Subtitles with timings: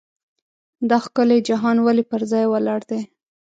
[0.89, 3.01] دا ښکلی جهان ولې پر ځای ولاړ دی.